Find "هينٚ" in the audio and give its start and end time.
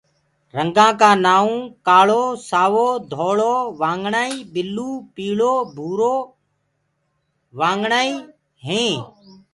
8.65-8.97